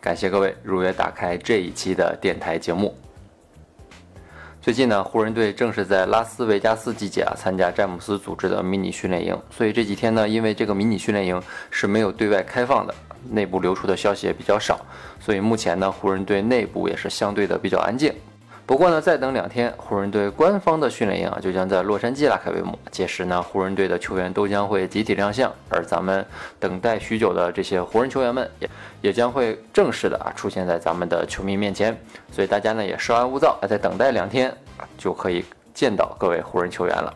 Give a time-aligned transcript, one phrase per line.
[0.00, 2.96] 感谢各位如约打开这一期的电台节目。
[4.62, 9.36] 最近呢，湖人队正是在拉斯维加斯季节啊，参加詹姆斯组织的迷你训练营。
[9.50, 12.94] 所以这几天呢，因为这个迷你训练营是没有对外开放的，
[13.28, 14.80] 内部流出的消息也比较少，
[15.18, 18.12] 所以目前呢，湖人队内部也是相对的比较安静。
[18.68, 22.78] 不过呢，再等两天，湖人队官方的训练营啊就将在洛杉矶拉开帷幕。
[22.90, 26.22] 届时呢，湖人队的球员都将会集体亮相，而咱们
[26.60, 28.68] 等待许久的这些湖人球员们也
[29.00, 31.98] 也将会正式的啊出现在咱们的球迷面前。
[32.30, 34.54] 所以大家呢也稍安勿躁，再等待两天
[34.98, 37.14] 就可以见到各位湖人球员了。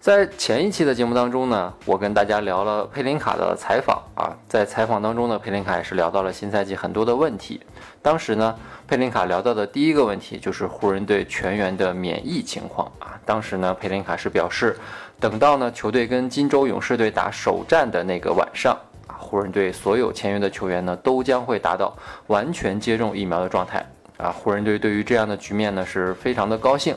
[0.00, 7.60] 在前一期的节目当中呢，我跟大家聊了佩林卡的采访啊，在采访当中呢，佩林卡也是聊到了新赛季很多的问题。
[8.00, 8.54] 当时呢，
[8.86, 13.18] 佩林卡聊到的第一个问题就是湖人队全员的免疫情况啊。
[13.26, 14.78] 当时呢，佩林卡是表示，
[15.18, 21.92] 等到呢球队跟金州勇士队打首战的那个晚上啊，湖人队所有签约的球员呢都将会达到
[22.28, 23.84] 完全接种疫苗的状态
[24.16, 24.30] 啊。
[24.30, 26.96] 湖人队对于这样的局面呢是非常的高兴，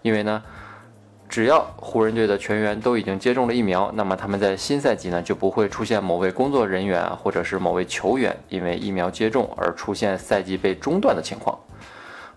[0.00, 0.42] 因为呢。
[1.28, 11.58] 只要湖人队的全员都已经接种了疫苗，那么他们在新赛季呢就不会出现某位工作人员，或者是某位球员因为疫苗接种而出现赛季被中断的情况。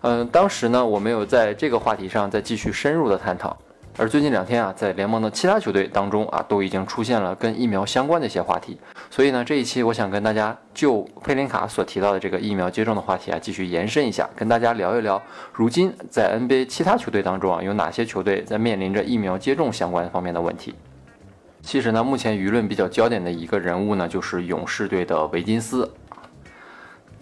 [0.02, 3.56] 嗯，当时呢我没有在这个话题上再继续深入的探讨。
[3.98, 8.78] 而最近两天啊，在联盟的其他球队当中啊，都已经出现了跟疫苗相关的一些话题。
[9.12, 20.74] 所以呢，这一期我想跟大家就佩林卡所提到的这个疫苗接种的话题啊，继续延伸一下，跟大家聊一聊，如今在 NBA 其他球队当中啊，有哪些球队在面临着疫苗接种相关方面的问题。
[21.60, 25.92] 其实呢，目前舆论比较焦点的一个人物呢，就是勇士队的维金斯。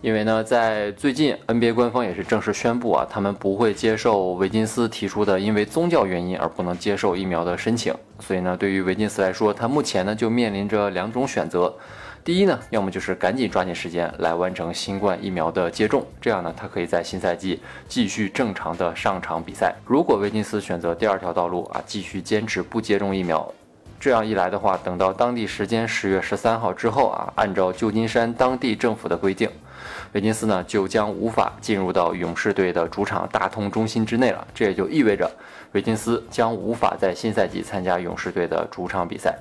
[0.03, 7.95] 因为呢，在最近 NBA 官方也是正式宣布啊，他们不会接受维金斯提出的因为宗教原因而不能接受疫苗的申请。
[8.19, 11.75] 所以呢，对于维金斯来说，他目前呢就面临着两种选择：
[12.25, 19.75] 第一呢，要么就是赶紧抓紧时间来完成新冠疫苗的接种，这样呢，他可以在新赛季继续正常的上场比赛。
[19.85, 23.53] 如果维金斯选择第二条道路啊，继续坚持不接种疫苗。
[24.01, 29.51] 这样一来的话，等到当地时间十月十三号之后啊，按照旧金山当地政府的规定，
[30.13, 34.47] 维金斯呢就将无法进入到勇士队的主场大通中心之内了。
[34.55, 35.31] 这也就意味着
[35.73, 39.39] 维金斯将无法在新赛季参加勇士队的主场比赛。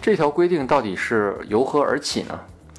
[0.00, 2.38] 这条规定到底是由何而起呢？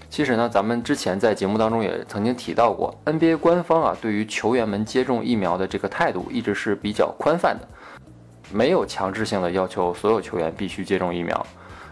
[0.09, 7.67] 其实呢，咱们之前在节目当中也曾经提到过，NBA 官方啊对于球员们接种疫苗的这个态度一直是比较宽泛的。
[8.53, 11.45] 没有强制性的要求所有球员必须接种疫苗。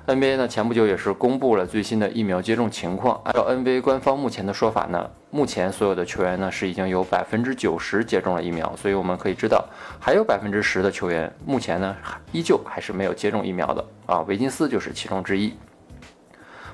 [0.08, 3.22] NBA 呢前不久也是公布了最新的疫苗接种情况。
[3.26, 8.76] 按照 NBA 官方目前的说法呢，目前所有的球员呢是已经有百分之九十接种了疫苗。
[8.76, 9.64] 所以我们可以知道，
[10.00, 11.96] 还有百分之十的球员目前呢
[12.32, 14.22] 依旧还是没有接种疫苗的啊。
[14.22, 15.54] 维金斯就是其中之一。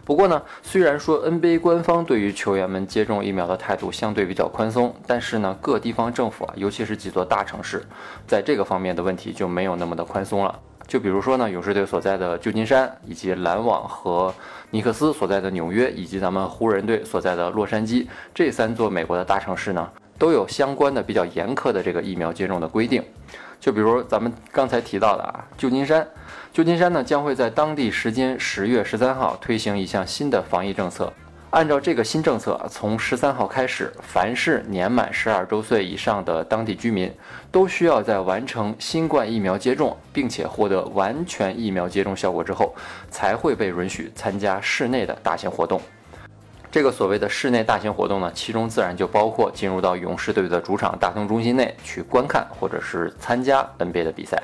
[0.06, 7.84] 不过呢，虽然说 NBA 官方对于球员们接种疫苗的态度相对比较宽松，但是呢，各地方政府啊，尤其是几座大城市，
[8.28, 10.60] 在这个方面的问题就没有那么的宽松了。
[10.86, 14.32] 就比如说呢，勇士队所在的旧金山，以及篮网和
[14.70, 23.04] 尼克斯所在的纽约，以及咱们湖人队所在的洛杉矶这三座美国的大城市呢，都有相关的比较严苛的这个疫苗接种的规定。
[23.60, 26.08] 就比如咱们刚才提到的啊，旧金山，
[26.54, 31.12] 旧金山呢将会在当地时间十月十三号推行一项新的防疫政策。
[31.52, 37.10] 按照这个新政策，从十三号开始，凡是年满十二周岁以上的当地居民，
[37.50, 42.76] 都需要在完成新冠疫苗接种，并且获得完全疫苗接种效果之后，
[43.10, 45.82] 才会被允许参加室内的大型活动。
[46.76, 54.44] 这个所谓的室内大型活动呢，其中自然就包括进入到勇士队的主场大通中心内去观看或者是参加 NBA 的比赛。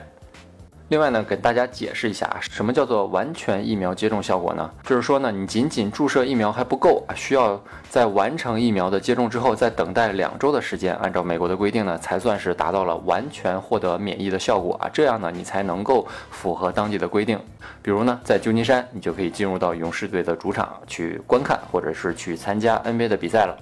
[0.92, 4.70] 另外呢，给大家解释一下啊，什么叫做完全疫苗接种效果呢？
[4.84, 7.58] 就是说呢，你仅仅注射疫苗还不够啊，需要
[7.90, 17.40] 在完成疫苗的接种之后，再等待两周的时间，按照美国的规定呢，才算是达到了完全获得免疫的效果啊，这样呢，你才能够符合当地的规定。
[17.82, 23.58] 比如呢，在旧金山，你就可以进入到勇士队的主场去观看，或者是去参加 NBA 的比赛了。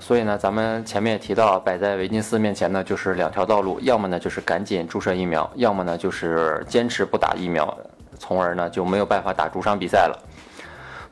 [0.00, 7.76] 所以呢，咱们前面也提到，摆在维金斯面前呢，就是两条道路，要么呢就是赶紧注射疫苗，要么呢就是坚持不打疫苗，
[8.18, 10.18] 从而呢就没有办法打主场比赛了。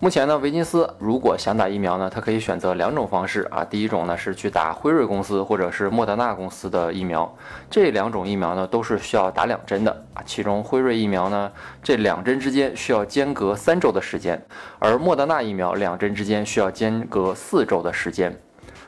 [0.00, 3.64] 目前呢，维金斯如果想打疫苗呢，他可以选择两种方式啊。
[3.64, 7.32] 第一种呢是去打辉瑞公司或者是莫德纳公司的疫苗，
[7.70, 10.22] 这两种疫苗呢都是需要打两针的啊。
[10.26, 11.52] 其中辉瑞疫苗呢，
[11.84, 14.44] 这两针之间需要间隔三周的时间，
[14.80, 18.36] 而莫德纳疫苗两针之间需要间隔四周的时间。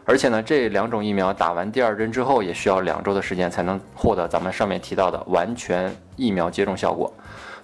[0.07, 7.11] 而且呢，这两种疫苗打完第二针之后，也需要两周的时间才能获得咱们上面提到的完全疫苗接种效果。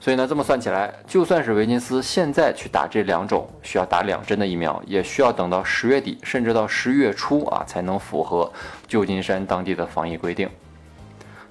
[0.01, 8.51] 所以呢，这么算起来，就算是维金斯现在去打这两种需要打两针的疫苗，也需要等到十月底，甚至到十月初啊，才能符合
[8.89, 10.49] 旧金山当地的防疫规定。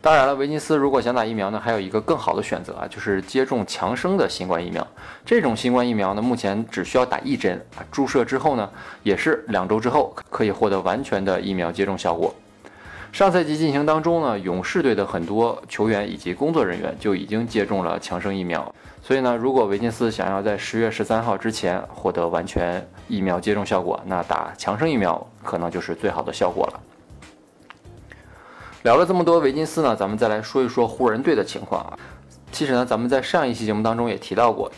[0.02, 4.86] 当然了，维金斯如果想打疫苗呢，还有一个更好的选择啊，就是接种强生的新冠疫苗。
[5.26, 8.70] 这种新冠疫苗呢，目前只需要打一针啊，注射之后呢，
[9.04, 12.34] 也是两周之后可以获得完全的疫苗接种效果。
[13.12, 18.74] 上赛季进行当中呢，勇士队的很多球员以及工作人员就已经接种了强生疫苗，
[19.04, 26.80] 所以呢，如果维金斯想要在十月十三号之前获得完全疫苗接种效果，那打强生疫苗可能就是最好的效果了。
[28.84, 32.00] 聊了这么多维金斯呢，咱们再来说一说湖人队的情况啊。
[32.52, 34.72] 其实呢，咱们在上一期节目当中也提到过，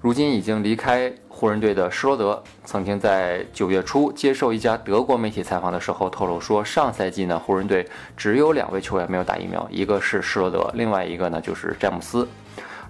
[0.00, 1.12] 如今已经离开。
[1.28, 7.84] 湖人队的施罗德曾经在九月初接受一家德国媒体采访的时候透露说，上赛季呢，湖人队
[8.16, 12.28] 只有两位球员没有打疫苗，一个是施罗德，另外一个呢就是詹姆斯。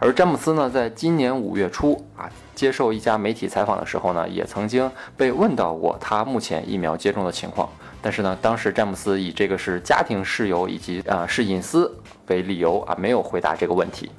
[0.05, 7.69] 而詹姆斯呢，在今年五月初啊接受一家媒体采访的时候呢，也曾经被问到过他目前疫苗接种的情况，
[8.03, 11.89] 但是呢，当时詹姆斯以这个是家庭事由以及啊是隐私
[12.27, 14.11] 为理由啊，没有回答这个问题。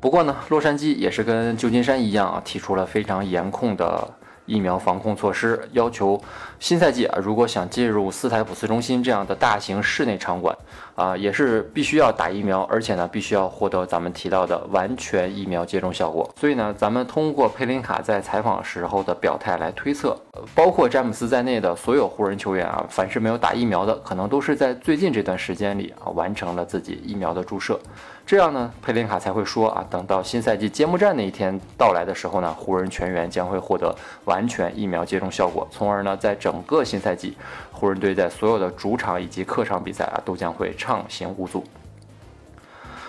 [0.00, 4.10] 不过呢，洛杉矶也是跟旧金山一样啊，提出了非常严控的。
[4.48, 6.20] 疫苗防控措施要求，
[6.58, 10.56] 新赛季啊，如果想进入斯台普斯中心这样的大型室内场馆
[10.96, 16.28] 啊，也是必须要打疫苗，而且呢，必须要获得咱们提到的完全疫苗接种效果。
[16.40, 20.18] 所以呢，咱们通过佩林卡在采访时候的表态来推测，
[20.54, 27.78] 包括詹姆斯在内的所有湖人球员啊，凡是没有打疫苗的，可能都是在最近这段时间里啊，完成了自己疫苗的注射。
[28.28, 33.96] 这样呢，佩林卡才会说啊，等到新赛季揭幕战那一天到来的时候呢，湖人全员将会获得
[34.26, 34.46] 完。
[34.46, 37.34] 全疫苗接种效果，从而呢，在整个新赛季，
[37.72, 41.64] 湖人队在所有的主场以及客场比赛啊，都将会畅行无阻。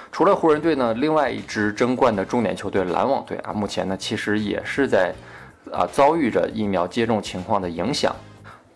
[0.10, 5.13] 除了湖人队呢，另外一支争冠的重点球队篮网队啊，目前呢，其实也是在
[5.69, 8.16] 啊遭遇着疫苗接种情况的影响。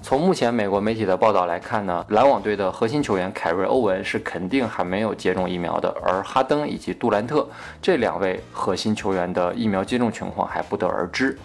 [0.03, 7.47] 从目前美国媒体的报道来看呢，篮网队的核心球员凯瑞·欧文是肯定还没有接种疫苗的，而哈登以及杜兰特
[7.81, 11.39] 这两位核心球员的疫苗接种情况还不得而知。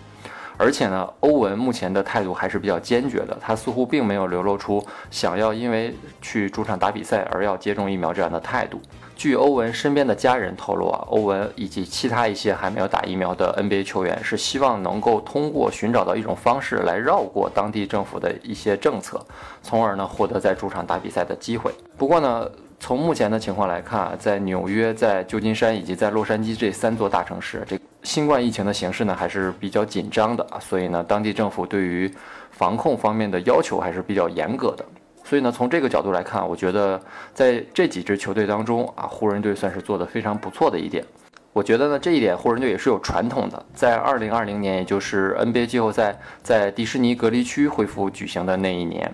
[0.58, 8.80] 而且呢，欧文目前的态度还是比较坚决的，他似乎并没有流露出想要因为去主场打比赛而要接种疫苗这样的态度。
[9.14, 19.24] 据欧文身边的家人透露啊，欧文以及其他一些还没有打疫苗的 NBA 球员是希望能够通过寻找到一种方式来绕过当地政府的一些政策，
[19.62, 21.72] 从而呢获得在主场打比赛的机会。
[21.96, 27.76] 不过呢，从目前的情况来看啊，在纽约、在旧金山以及在洛杉矶这三座大城市，这
[28.08, 32.10] 新冠疫情的形势呢还是比较紧张的啊，所以呢，当地政府对于
[32.50, 34.84] 防控方面的要求还是比较严格的。
[35.22, 36.98] 所以呢，从这个角度来看，我觉得
[37.34, 41.04] 在这几支球队当中啊，湖人队算是做的非常不错的一点。
[41.52, 49.12] 我觉得呢，这一点湖人队也是有传统的，在2020年，也就是 NBA 季后赛在迪士尼隔离区恢复举行的那一年，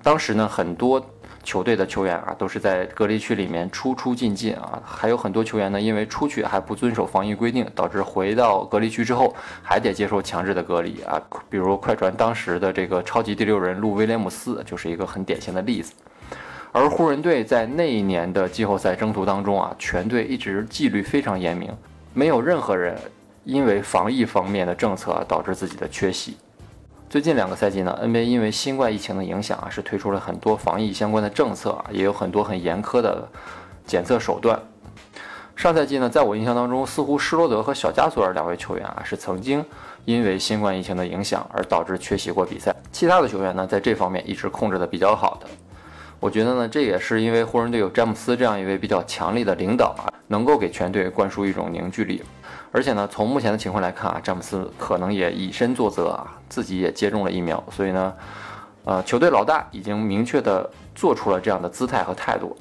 [0.00, 1.04] 当时呢，很多。
[1.48, 11.18] 球队的球员啊，都是在隔离区里面出出进进啊，还有很多球员呢，因为出去还不遵守防疫规定，导致回到隔离区之后还得接受强制的隔离啊。
[11.48, 15.94] 比如快船当时的这个超级第六人路威廉姆斯就是一个很典型的例子。
[16.70, 21.74] 而湖人队在那一年的季后赛征途当中啊，全队一直纪律非常严明，
[22.12, 22.94] 没有任何人
[23.44, 26.36] 因为防疫方面的政策导致自己的缺席。
[27.10, 33.26] 最近两个赛季呢，NBA 因为新冠疫情的影响啊，是推出了很多防疫相关的政策啊，也有很多很严苛的
[33.86, 34.60] 检测手段。
[35.56, 39.64] 上赛季呢，在我印象当中，似乎施罗德和小加索尔两位球员啊，是曾经
[40.04, 42.76] 因为新冠疫情的影响而导致缺席过比赛。
[42.92, 45.46] 其他的球员呢，在这方面一直控制的比较好的。
[46.20, 52.22] 我觉得呢，这也是因为湖人队有詹姆斯这样一位比较强力的领导啊，能够给全队灌输一种凝聚力。
[52.70, 58.14] 而且呢，从目前的情况来看啊，詹姆斯可能也以身作则啊，自己也接种了疫苗，所以呢，
[58.84, 62.54] 呃，球队老大已经明确的做出了这样的姿态和态度。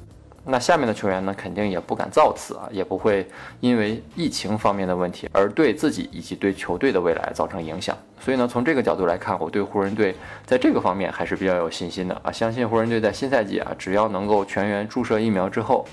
[0.50, 3.28] 那下面的球员呢，肯定也不敢造次啊，也不会
[3.60, 7.94] 因为疫情方面的问题而对自己以及对球队的未来造成影响。
[8.18, 15.86] 所以呢，从这个角度来看，我对湖人队在这个方面还是比较有信心的啊，相信湖人队在新赛季啊，只要能够全员注射疫苗之后，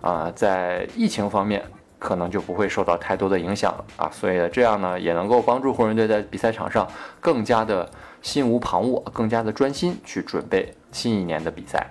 [0.00, 1.62] 啊，在疫情方面。
[2.00, 4.10] 可能就不会受到太多的影响了啊。
[4.10, 6.84] 所以这样呢，也能够帮助湖人队在比赛场上
[7.20, 7.88] 更加的
[8.20, 11.86] 心无旁骛，更加的专心去准备新一年的比赛。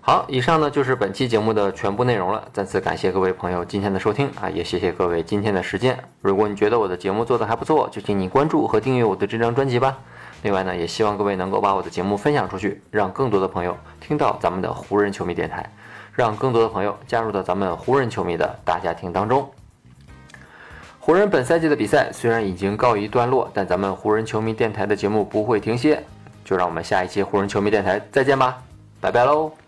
[0.00, 2.46] 好，以上呢就是本期节目的全部内容了。
[2.52, 5.98] 再次感谢各位朋友今天的收听啊，也谢谢各位今天的时间。
[6.20, 9.96] 如果你觉得我的节目做得还不错，就请你关注和订阅我的这张专辑吧。
[10.42, 15.72] 另外呢，也希望各位能够把我的节目分享出去，让更多的朋友听到咱们的湖人球迷电台，
[16.14, 19.50] 让更多的朋友加入到咱们湖人球迷的大家庭当中。
[20.98, 26.02] 湖人本赛季的比赛虽然已经告一段落，但咱们湖人球迷电台的节目不会停歇。
[26.44, 28.62] 就让我们下一期湖人球迷电台再见吧，
[29.00, 29.63] 拜拜喽。